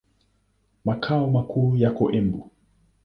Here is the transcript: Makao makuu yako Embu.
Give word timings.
Makao 0.85 1.29
makuu 1.29 1.75
yako 1.75 2.11
Embu. 2.11 2.51